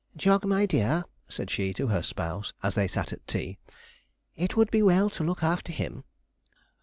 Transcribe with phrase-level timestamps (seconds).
[0.17, 3.59] 'Jog, my dear,' said she, to her spouse, as they sat at tea;
[4.35, 6.03] 'it would be well to look after him.'